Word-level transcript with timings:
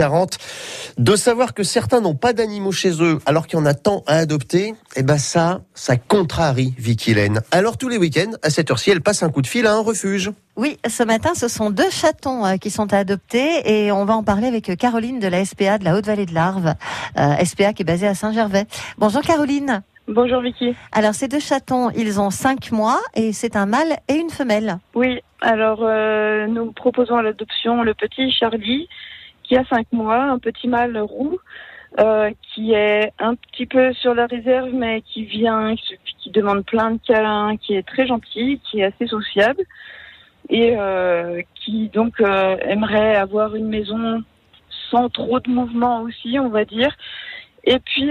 40. 0.00 0.38
De 0.98 1.16
savoir 1.16 1.54
que 1.54 1.64
certains 1.64 2.00
n'ont 2.00 2.14
pas 2.14 2.32
d'animaux 2.32 2.70
chez 2.70 3.02
eux 3.02 3.18
alors 3.26 3.48
qu'il 3.48 3.58
y 3.58 3.62
en 3.62 3.66
a 3.66 3.74
tant 3.74 4.04
à 4.06 4.18
adopter, 4.18 4.74
eh 4.94 5.02
ben 5.02 5.18
ça, 5.18 5.62
ça 5.74 5.96
contrarie 5.96 6.72
Vicky 6.78 7.14
Lane. 7.14 7.40
Alors 7.50 7.76
tous 7.76 7.88
les 7.88 7.98
week-ends, 7.98 8.30
à 8.44 8.50
cette 8.50 8.70
heure-ci, 8.70 8.92
elle 8.92 9.00
passe 9.00 9.24
un 9.24 9.30
coup 9.30 9.42
de 9.42 9.48
fil 9.48 9.66
à 9.66 9.72
un 9.72 9.80
refuge. 9.80 10.30
Oui, 10.54 10.78
ce 10.88 11.02
matin, 11.02 11.34
ce 11.34 11.48
sont 11.48 11.70
deux 11.70 11.90
chatons 11.90 12.46
euh, 12.46 12.56
qui 12.58 12.70
sont 12.70 12.92
à 12.92 12.98
adopter 12.98 13.62
et 13.64 13.90
on 13.90 14.04
va 14.04 14.14
en 14.14 14.22
parler 14.22 14.46
avec 14.46 14.70
Caroline 14.78 15.18
de 15.18 15.26
la 15.26 15.44
SPA 15.44 15.78
de 15.78 15.84
la 15.84 15.96
Haute-Vallée 15.96 16.26
de 16.26 16.34
l'Arve, 16.34 16.74
euh, 17.18 17.44
SPA 17.44 17.72
qui 17.72 17.82
est 17.82 17.84
basée 17.84 18.06
à 18.06 18.14
Saint-Gervais. 18.14 18.66
Bonjour 18.98 19.22
Caroline. 19.22 19.82
Bonjour 20.06 20.42
Vicky. 20.42 20.76
Alors 20.92 21.14
ces 21.14 21.26
deux 21.26 21.40
chatons, 21.40 21.90
ils 21.90 22.20
ont 22.20 22.30
cinq 22.30 22.70
mois 22.70 23.00
et 23.16 23.32
c'est 23.32 23.56
un 23.56 23.66
mâle 23.66 23.96
et 24.06 24.14
une 24.14 24.30
femelle. 24.30 24.78
Oui, 24.94 25.18
alors 25.40 25.80
euh, 25.82 26.46
nous 26.46 26.70
proposons 26.70 27.16
à 27.16 27.22
l'adoption 27.22 27.82
le 27.82 27.94
petit 27.94 28.30
Charlie 28.30 28.88
qui 29.48 29.56
a 29.56 29.64
cinq 29.64 29.86
mois, 29.92 30.22
un 30.22 30.38
petit 30.38 30.68
mâle 30.68 30.98
roux. 30.98 31.38
Euh, 31.98 32.30
qui 32.54 32.74
est 32.74 33.12
un 33.18 33.34
petit 33.34 33.64
peu 33.64 33.92
sur 33.94 34.14
la 34.14 34.26
réserve, 34.26 34.70
mais 34.72 35.00
qui 35.00 35.24
vient, 35.24 35.74
qui 36.18 36.30
demande 36.30 36.64
plein 36.64 36.92
de 36.92 37.00
câlins, 37.04 37.56
qui 37.56 37.74
est 37.74 37.82
très 37.82 38.06
gentil, 38.06 38.60
qui 38.70 38.80
est 38.80 38.84
assez 38.84 39.06
sociable, 39.06 39.62
et 40.50 40.76
euh, 40.76 41.40
qui 41.54 41.88
donc 41.88 42.20
euh, 42.20 42.56
aimerait 42.60 43.16
avoir 43.16 43.56
une 43.56 43.68
maison 43.68 44.22
sans 44.90 45.08
trop 45.08 45.40
de 45.40 45.50
mouvement 45.50 46.02
aussi, 46.02 46.38
on 46.38 46.50
va 46.50 46.66
dire. 46.66 46.94
Et 47.64 47.78
puis 47.80 48.10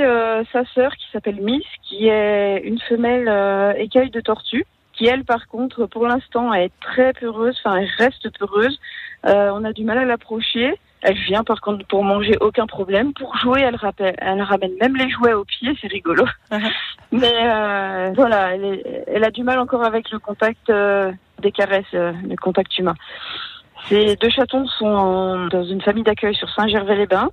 sa 0.51 0.65
sœur 0.73 0.95
qui 0.95 1.05
s'appelle 1.13 1.41
Miss, 1.41 1.63
qui 1.83 2.07
est 2.07 2.61
une 2.63 2.79
femelle 2.79 3.75
écaille 3.77 4.09
de 4.09 4.21
tortue, 4.21 4.65
qui 4.93 5.05
elle 5.05 5.23
par 5.23 5.47
contre 5.47 5.85
pour 5.85 6.07
l'instant 6.07 6.53
est 6.53 6.71
très 6.81 7.13
peureuse, 7.13 7.59
enfin 7.63 7.77
elle 7.77 7.89
reste 7.97 8.37
peureuse. 8.37 8.77
on 9.23 9.63
a 9.63 9.73
du 9.73 9.83
mal 9.83 9.97
à 9.97 10.05
l'approcher. 10.05 10.73
Elle 11.01 11.17
vient 11.17 11.43
par 11.43 11.61
contre 11.61 11.85
pour 11.85 12.03
manger, 12.03 12.37
aucun 12.41 12.65
problème. 12.65 13.13
Pour 13.13 13.37
jouer, 13.37 13.61
elle, 13.61 13.75
rappelle, 13.75 14.15
elle 14.17 14.41
ramène 14.41 14.73
même 14.81 14.95
les 14.95 15.09
jouets 15.09 15.33
au 15.33 15.45
pied, 15.45 15.77
c'est 15.79 15.87
rigolo. 15.87 16.25
Mais 17.11 17.33
euh, 17.33 18.11
voilà, 18.15 18.55
elle, 18.55 19.03
elle, 19.07 19.23
a 19.23 19.31
du 19.31 19.43
mal 19.43 19.59
encore 19.59 19.83
avec 19.83 20.09
le 20.11 20.19
contact 20.19 20.69
euh, 20.69 21.11
des 21.39 21.51
caresses, 21.51 21.85
euh, 21.93 22.11
le 22.27 22.35
contact 22.35 22.77
humain. 22.77 22.95
Ces 23.87 24.15
deux 24.15 24.29
chatons 24.29 24.67
sont 24.67 25.47
dans 25.47 25.63
une 25.63 25.81
famille 25.81 26.03
d'accueil 26.03 26.35
sur 26.35 26.49
Saint-Gervais-les-Bains 26.49 27.29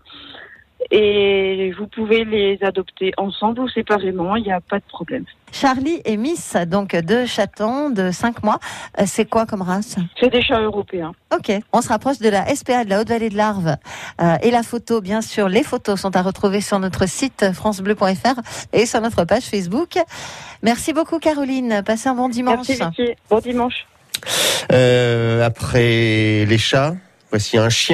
et 0.90 1.72
vous 1.78 1.86
pouvez 1.86 2.24
les 2.24 2.58
adopter 2.62 3.12
ensemble 3.16 3.60
ou 3.60 3.68
séparément, 3.68 4.36
il 4.36 4.44
n'y 4.44 4.52
a 4.52 4.60
pas 4.60 4.78
de 4.78 4.84
problème. 4.88 5.24
Charlie 5.52 6.00
et 6.04 6.16
Miss, 6.16 6.56
donc 6.66 6.96
deux 6.96 7.26
chatons 7.26 7.90
de 7.90 8.10
5 8.10 8.42
mois, 8.42 8.58
euh, 8.98 9.04
c'est 9.06 9.24
quoi 9.24 9.46
comme 9.46 9.62
race? 9.62 9.96
C'est 10.18 10.30
des 10.30 10.42
chats 10.42 10.60
européens. 10.60 11.12
Ok, 11.32 11.52
on 11.72 11.80
se 11.80 11.88
rapproche 11.88 12.18
de 12.18 12.28
la 12.28 12.52
SPA 12.54 12.84
de 12.84 12.90
la 12.90 13.00
Haute-Vallée 13.00 13.30
de 13.30 13.36
l'Arve 13.36 13.76
euh, 14.20 14.36
et 14.42 14.50
la 14.50 14.64
photo, 14.64 15.00
bien 15.00 15.22
sûr, 15.22 15.48
les 15.48 15.62
photos 15.62 16.00
sont 16.00 16.16
à 16.16 16.22
retrouver 16.22 16.60
sur 16.60 16.80
notre 16.80 17.08
site 17.08 17.52
francebleu.fr 17.52 18.40
et 18.72 18.86
sur 18.86 19.00
notre 19.00 19.24
page 19.24 19.44
Facebook. 19.44 19.96
Merci 20.62 20.92
beaucoup 20.92 21.20
Caroline, 21.20 21.82
passez 21.86 22.08
un 22.08 22.14
bon 22.14 22.28
dimanche. 22.28 22.68
Merci 22.68 23.14
Bon 23.30 23.38
dimanche. 23.38 23.86
Euh, 24.72 25.44
après 25.44 26.44
les 26.46 26.58
chats, 26.58 26.94
voici 27.30 27.58
un 27.58 27.68
chien. 27.68 27.92